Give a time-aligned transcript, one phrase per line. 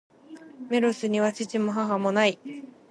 [0.71, 2.39] メロスには父も、母も無い。